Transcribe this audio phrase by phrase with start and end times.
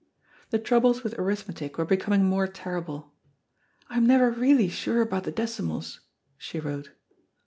[0.49, 3.13] The troubles with arithmetic were becoming more terrible.
[3.87, 5.99] "I am never really sure about the decimals,"
[6.39, 6.89] she wrote.